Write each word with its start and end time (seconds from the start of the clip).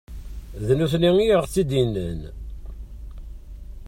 D 0.67 0.69
nutni 0.77 1.11
i 1.23 1.27
aɣ-t-id-innan. 1.35 2.21